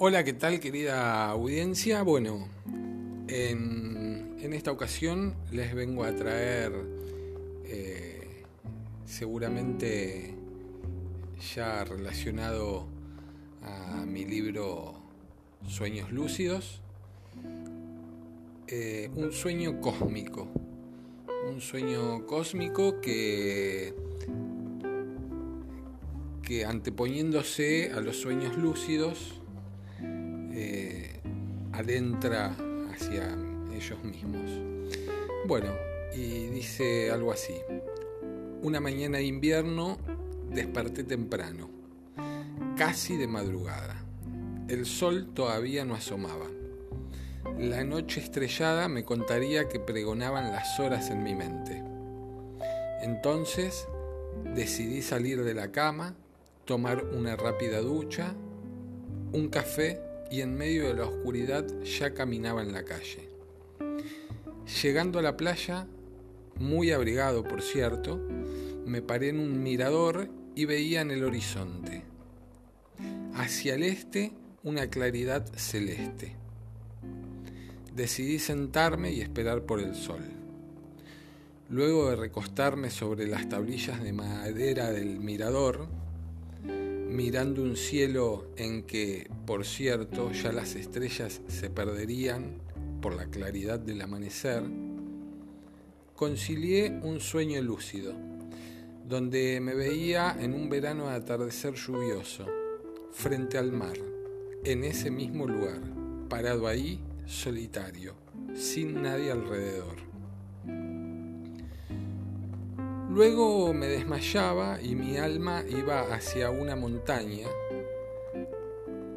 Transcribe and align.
Hola, 0.00 0.22
¿qué 0.22 0.32
tal 0.32 0.60
querida 0.60 1.28
audiencia? 1.28 2.04
Bueno, 2.04 2.46
en, 3.26 4.38
esta 4.52 4.70
ocasión 4.70 5.34
les 5.50 5.74
vengo 5.74 6.04
a 6.04 6.14
traer 6.14 6.72
eh, 7.64 8.44
seguramente 9.04 10.36
ya 11.52 11.82
relacionado 11.82 12.86
a 13.64 14.06
mi 14.06 14.24
libro 14.24 14.94
Sueños 15.66 16.12
Lúcidos, 16.12 16.80
eh, 18.68 19.10
un 19.16 19.32
sueño 19.32 19.80
cósmico, 19.80 20.46
un 21.50 21.60
sueño 21.60 22.24
cósmico 22.24 23.00
que, 23.00 23.94
que 26.44 26.64
anteponiéndose 26.64 27.90
a 27.92 28.00
los 28.00 28.16
sueños 28.16 28.56
lúcidos, 28.56 29.38
adentra 31.78 32.56
hacia 32.92 33.36
ellos 33.72 34.02
mismos. 34.02 34.50
Bueno, 35.46 35.72
y 36.12 36.46
dice 36.48 37.12
algo 37.12 37.30
así. 37.30 37.54
Una 38.62 38.80
mañana 38.80 39.18
de 39.18 39.24
invierno 39.24 39.96
desperté 40.50 41.04
temprano, 41.04 41.70
casi 42.76 43.16
de 43.16 43.28
madrugada. 43.28 44.02
El 44.66 44.86
sol 44.86 45.30
todavía 45.32 45.84
no 45.84 45.94
asomaba. 45.94 46.46
La 47.56 47.84
noche 47.84 48.20
estrellada 48.20 48.88
me 48.88 49.04
contaría 49.04 49.68
que 49.68 49.78
pregonaban 49.78 50.50
las 50.50 50.80
horas 50.80 51.10
en 51.10 51.22
mi 51.22 51.36
mente. 51.36 51.80
Entonces 53.02 53.86
decidí 54.54 55.00
salir 55.00 55.44
de 55.44 55.54
la 55.54 55.70
cama, 55.70 56.16
tomar 56.64 57.04
una 57.04 57.36
rápida 57.36 57.78
ducha, 57.80 58.34
un 59.32 59.48
café 59.48 60.07
y 60.30 60.40
en 60.40 60.56
medio 60.56 60.88
de 60.88 60.94
la 60.94 61.06
oscuridad 61.06 61.66
ya 61.82 62.14
caminaba 62.14 62.62
en 62.62 62.72
la 62.72 62.84
calle. 62.84 63.28
Llegando 64.82 65.18
a 65.18 65.22
la 65.22 65.36
playa, 65.36 65.86
muy 66.58 66.90
abrigado 66.90 67.44
por 67.44 67.62
cierto, 67.62 68.20
me 68.84 69.02
paré 69.02 69.30
en 69.30 69.40
un 69.40 69.62
mirador 69.62 70.28
y 70.54 70.64
veía 70.64 71.00
en 71.00 71.10
el 71.10 71.24
horizonte. 71.24 72.02
Hacia 73.34 73.74
el 73.74 73.84
este 73.84 74.32
una 74.64 74.88
claridad 74.88 75.46
celeste. 75.56 76.34
Decidí 77.94 78.38
sentarme 78.38 79.12
y 79.12 79.20
esperar 79.20 79.62
por 79.62 79.80
el 79.80 79.94
sol. 79.94 80.22
Luego 81.70 82.10
de 82.10 82.16
recostarme 82.16 82.90
sobre 82.90 83.26
las 83.26 83.48
tablillas 83.48 84.02
de 84.02 84.12
madera 84.12 84.90
del 84.90 85.20
mirador, 85.20 85.88
mirando 87.08 87.62
un 87.62 87.76
cielo 87.76 88.46
en 88.56 88.82
que, 88.82 89.28
por 89.46 89.64
cierto, 89.64 90.30
ya 90.32 90.52
las 90.52 90.74
estrellas 90.74 91.40
se 91.48 91.70
perderían 91.70 92.60
por 93.00 93.14
la 93.14 93.26
claridad 93.26 93.78
del 93.78 94.02
amanecer, 94.02 94.62
concilié 96.14 96.98
un 97.02 97.20
sueño 97.20 97.62
lúcido, 97.62 98.12
donde 99.08 99.60
me 99.60 99.74
veía 99.74 100.36
en 100.38 100.52
un 100.52 100.68
verano 100.68 101.08
de 101.08 101.14
atardecer 101.14 101.74
lluvioso, 101.74 102.46
frente 103.12 103.56
al 103.56 103.72
mar, 103.72 103.96
en 104.64 104.84
ese 104.84 105.10
mismo 105.10 105.46
lugar, 105.46 105.80
parado 106.28 106.66
ahí, 106.66 107.00
solitario, 107.26 108.14
sin 108.54 109.02
nadie 109.02 109.30
alrededor. 109.30 110.07
Luego 113.08 113.72
me 113.72 113.86
desmayaba 113.86 114.82
y 114.82 114.94
mi 114.94 115.16
alma 115.16 115.64
iba 115.66 116.14
hacia 116.14 116.50
una 116.50 116.76
montaña 116.76 117.48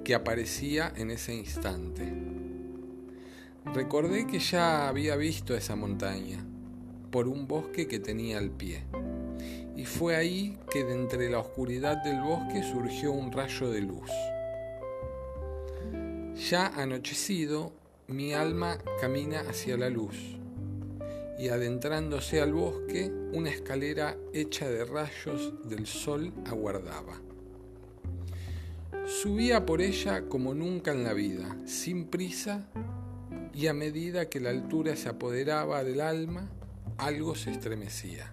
que 0.06 0.16
aparecía 0.16 0.94
en 0.96 1.12
ese 1.12 1.36
instante. 1.36 2.10
Recordé 3.66 4.28
que 4.28 4.40
ya 4.40 4.88
había 4.88 5.18
visto 5.18 5.58
esa 5.58 5.76
montaña 5.76 6.46
por 7.12 7.28
un 7.28 7.50
bosque 7.50 7.90
que 7.90 8.00
tenía 8.00 8.38
al 8.38 8.50
pie. 8.50 8.86
Y 9.76 9.84
fue 9.84 10.16
ahí 10.16 10.58
que 10.72 10.86
de 10.86 10.94
entre 10.94 11.30
la 11.30 11.40
oscuridad 11.40 12.02
del 12.02 12.22
bosque 12.22 12.64
surgió 12.64 13.12
un 13.12 13.30
rayo 13.34 13.70
de 13.70 13.82
luz. 13.82 14.10
Ya 16.50 16.68
anochecido, 16.68 17.74
mi 18.08 18.34
alma 18.34 18.78
camina 19.02 19.42
hacia 19.42 19.76
la 19.76 19.90
luz 19.90 20.41
y 21.42 21.50
adentrándose 21.50 22.40
al 22.40 22.54
bosque, 22.54 23.12
una 23.34 23.50
escalera 23.50 24.16
hecha 24.32 24.70
de 24.70 24.86
rayos 24.86 25.52
del 25.68 25.88
sol 25.88 26.32
aguardaba. 26.46 27.20
Subía 29.08 29.66
por 29.66 29.82
ella 29.82 30.30
como 30.30 30.54
nunca 30.54 30.92
en 30.92 31.04
la 31.04 31.14
vida, 31.14 31.58
sin 31.66 32.06
prisa, 32.06 32.70
y 33.56 33.66
a 33.66 33.74
medida 33.74 34.30
que 34.30 34.40
la 34.40 34.52
altura 34.52 34.96
se 34.96 35.10
apoderaba 35.10 35.84
del 35.84 36.02
alma, 36.02 36.48
algo 37.00 37.34
se 37.34 37.50
estremecía. 37.50 38.32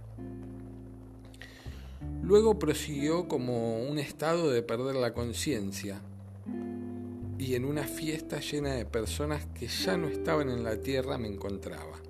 Luego 2.22 2.58
prosiguió 2.58 3.26
como 3.26 3.84
un 3.84 3.98
estado 3.98 4.50
de 4.50 4.60
perder 4.60 4.96
la 4.96 5.14
conciencia, 5.14 6.02
y 7.38 7.54
en 7.54 7.64
una 7.64 7.84
fiesta 7.84 8.38
llena 8.40 8.74
de 8.74 8.84
personas 8.84 9.46
que 9.54 9.66
ya 9.66 9.96
no 9.96 10.08
estaban 10.08 10.50
en 10.50 10.62
la 10.62 10.76
tierra 10.82 11.16
me 11.16 11.28
encontraba. 11.28 12.02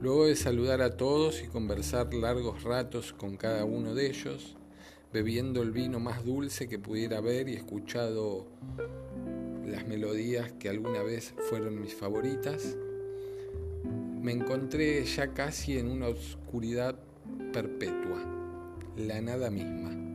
Luego 0.00 0.26
de 0.26 0.36
saludar 0.36 0.82
a 0.82 0.96
todos 0.96 1.42
y 1.42 1.46
conversar 1.46 2.12
largos 2.12 2.62
ratos 2.62 3.12
con 3.12 3.36
cada 3.36 3.64
uno 3.64 3.94
de 3.94 4.08
ellos, 4.08 4.56
bebiendo 5.12 5.62
el 5.62 5.70
vino 5.70 6.00
más 6.00 6.24
dulce 6.24 6.68
que 6.68 6.78
pudiera 6.78 7.18
haber 7.18 7.48
y 7.48 7.54
escuchado 7.54 8.46
las 9.66 9.86
melodías 9.86 10.52
que 10.52 10.68
alguna 10.68 11.02
vez 11.02 11.34
fueron 11.48 11.80
mis 11.80 11.94
favoritas, 11.94 12.76
me 14.20 14.32
encontré 14.32 15.04
ya 15.04 15.32
casi 15.34 15.78
en 15.78 15.90
una 15.90 16.08
oscuridad 16.08 16.98
perpetua, 17.52 18.24
la 18.96 19.20
nada 19.20 19.50
misma. 19.50 20.13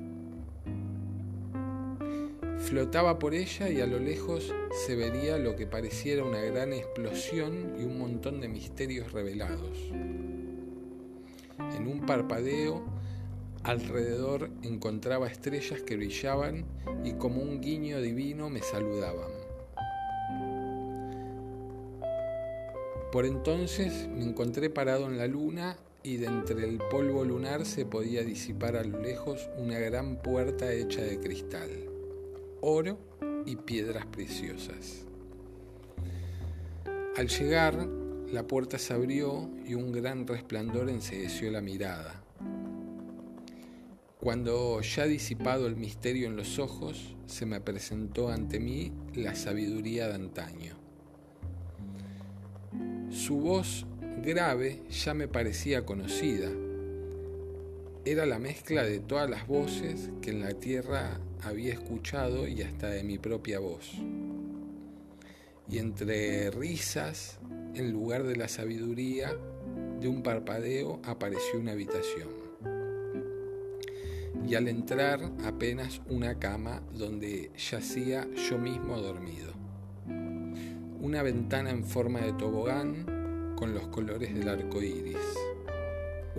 Flotaba 2.60 3.18
por 3.20 3.34
ella 3.34 3.70
y 3.70 3.80
a 3.80 3.88
lo 3.88 4.00
lejos 4.00 4.54
se 4.86 4.96
vería 4.96 5.38
lo 5.38 5.56
que 5.56 5.66
pareciera 5.66 6.26
una 6.26 6.42
gran 6.42 6.74
explosión 6.74 7.76
y 7.80 7.86
un 7.86 7.98
montón 7.98 8.42
de 8.42 8.50
misterios 8.50 9.14
revelados. 9.14 9.78
En 11.76 11.88
un 11.88 12.06
parpadeo 12.06 12.84
alrededor 13.64 14.52
encontraba 14.62 15.28
estrellas 15.28 15.82
que 15.82 15.96
brillaban 15.96 16.66
y 17.04 17.14
como 17.14 17.42
un 17.42 17.62
guiño 17.62 18.02
divino 18.02 18.50
me 18.50 18.62
saludaban. 18.62 19.32
Por 23.12 23.26
entonces 23.26 24.08
me 24.10 24.26
encontré 24.26 24.70
parado 24.70 25.08
en 25.08 25.18
la 25.18 25.28
luna 25.28 25.78
y 26.04 26.18
de 26.18 26.28
entre 26.28 26.66
el 26.66 26.78
polvo 26.78 27.24
lunar 27.24 27.66
se 27.66 27.86
podía 27.86 28.24
disipar 28.24 28.76
a 28.76 28.84
lo 28.84 29.00
lejos 29.00 29.50
una 29.58 29.80
gran 29.80 30.18
puerta 30.18 30.72
hecha 30.74 31.02
de 31.02 31.20
cristal 31.20 31.90
oro 32.62 32.98
y 33.46 33.56
piedras 33.56 34.06
preciosas. 34.06 35.06
Al 37.18 37.28
llegar, 37.28 37.88
la 38.32 38.48
puerta 38.48 38.78
se 38.78 38.94
abrió 38.94 39.50
y 39.66 39.74
un 39.74 39.92
gran 39.92 40.28
resplandor 40.28 40.90
ensegueció 40.90 41.52
la 41.52 41.62
mirada. 41.62 42.24
Cuando 44.20 44.82
ya 44.82 45.06
disipado 45.06 45.66
el 45.68 45.76
misterio 45.76 46.28
en 46.28 46.36
los 46.36 46.60
ojos, 46.60 47.16
se 47.26 47.46
me 47.46 47.62
presentó 47.62 48.30
ante 48.30 48.60
mí 48.60 48.92
la 49.16 49.34
sabiduría 49.36 50.08
de 50.08 50.16
antaño. 50.16 50.76
Su 53.10 53.38
voz 53.38 53.86
grave 54.22 54.84
ya 54.90 55.14
me 55.14 55.28
parecía 55.28 55.86
conocida. 55.86 56.52
Era 58.06 58.26
la 58.26 58.40
mezcla 58.40 58.84
de 58.84 59.00
todas 59.00 59.30
las 59.30 59.46
voces 59.46 60.10
que 60.22 60.32
en 60.32 60.40
la 60.40 60.54
tierra 60.54 61.20
había 61.44 61.74
escuchado 61.74 62.48
y 62.48 62.62
hasta 62.62 62.88
de 62.88 63.04
mi 63.04 63.18
propia 63.18 63.60
voz. 63.60 63.92
Y 65.70 65.78
entre 65.80 66.50
risas, 66.50 67.40
en 67.76 67.92
lugar 67.92 68.24
de 68.24 68.38
la 68.38 68.48
sabiduría, 68.48 69.36
de 70.00 70.08
un 70.08 70.24
parpadeo 70.24 71.02
apareció 71.04 71.60
una 71.60 71.74
habitación. 71.74 72.30
Y 74.48 74.56
al 74.56 74.70
entrar 74.70 75.20
apenas 75.44 76.02
una 76.08 76.40
cama 76.40 76.82
donde 76.94 77.52
yacía 77.58 78.28
yo 78.50 78.58
mismo 78.58 78.98
dormido. 78.98 79.52
Una 81.02 81.22
ventana 81.22 81.70
en 81.72 81.84
forma 81.84 82.22
de 82.22 82.32
tobogán 82.34 83.56
con 83.58 83.74
los 83.74 83.88
colores 83.90 84.34
del 84.34 84.48
arco 84.48 84.82
iris. 84.82 85.18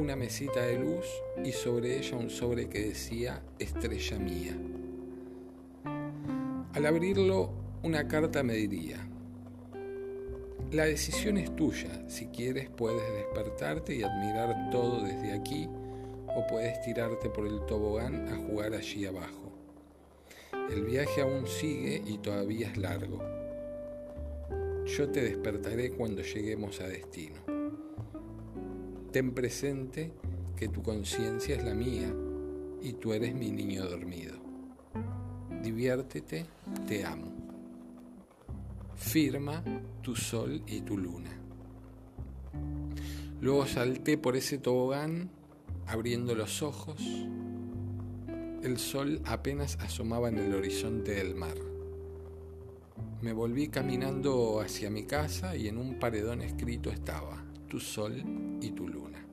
Una 0.00 0.16
mesita 0.16 0.62
de 0.62 0.78
luz 0.78 1.04
y 1.44 1.52
sobre 1.52 1.98
ella 1.98 2.16
un 2.16 2.30
sobre 2.30 2.70
que 2.70 2.86
decía 2.86 3.42
Estrella 3.58 4.18
mía. 4.18 4.56
Al 6.72 6.86
abrirlo, 6.86 7.50
una 7.82 8.08
carta 8.08 8.42
me 8.42 8.54
diría, 8.54 8.96
la 10.72 10.86
decisión 10.86 11.36
es 11.36 11.54
tuya, 11.54 12.08
si 12.08 12.28
quieres 12.28 12.70
puedes 12.70 13.02
despertarte 13.12 13.94
y 13.94 14.02
admirar 14.02 14.70
todo 14.70 15.04
desde 15.04 15.34
aquí 15.34 15.68
o 15.68 16.46
puedes 16.48 16.80
tirarte 16.80 17.28
por 17.28 17.46
el 17.46 17.60
tobogán 17.66 18.26
a 18.28 18.36
jugar 18.38 18.72
allí 18.72 19.04
abajo. 19.04 19.52
El 20.72 20.86
viaje 20.86 21.20
aún 21.20 21.46
sigue 21.46 22.02
y 22.06 22.16
todavía 22.16 22.68
es 22.68 22.78
largo. 22.78 23.18
Yo 24.86 25.10
te 25.10 25.20
despertaré 25.20 25.90
cuando 25.90 26.22
lleguemos 26.22 26.80
a 26.80 26.88
destino. 26.88 27.59
Ten 29.12 29.32
presente 29.32 30.12
que 30.54 30.68
tu 30.68 30.84
conciencia 30.84 31.56
es 31.56 31.64
la 31.64 31.74
mía 31.74 32.14
y 32.80 32.92
tú 32.92 33.12
eres 33.12 33.34
mi 33.34 33.50
niño 33.50 33.84
dormido. 33.86 34.36
Diviértete, 35.64 36.46
te 36.86 37.04
amo. 37.04 37.32
Firma 38.94 39.64
tu 40.00 40.14
sol 40.14 40.62
y 40.64 40.82
tu 40.82 40.96
luna. 40.96 41.36
Luego 43.40 43.66
salté 43.66 44.16
por 44.16 44.36
ese 44.36 44.58
tobogán, 44.58 45.28
abriendo 45.88 46.36
los 46.36 46.62
ojos. 46.62 47.02
El 48.62 48.78
sol 48.78 49.22
apenas 49.24 49.76
asomaba 49.80 50.28
en 50.28 50.38
el 50.38 50.54
horizonte 50.54 51.16
del 51.16 51.34
mar. 51.34 51.56
Me 53.22 53.32
volví 53.32 53.66
caminando 53.66 54.60
hacia 54.60 54.88
mi 54.88 55.02
casa 55.02 55.56
y 55.56 55.66
en 55.66 55.78
un 55.78 55.98
paredón 55.98 56.42
escrito 56.42 56.90
estaba 56.90 57.49
tu 57.70 57.78
sol 57.78 58.12
y 58.60 58.70
tu 58.72 58.88
luna. 58.88 59.24